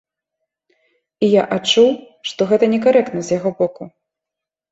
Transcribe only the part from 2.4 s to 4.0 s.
гэта некарэктна з яго боку.